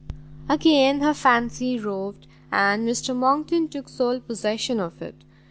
Again 0.49 1.01
her 1.01 1.13
fancy 1.13 1.77
roved, 1.77 2.25
and 2.51 2.87
Mr 2.89 3.15
Monckton 3.15 3.67
took 3.67 3.87
sole 3.87 4.19
possession 4.19 4.79
of 4.79 4.99
it. 4.99 5.13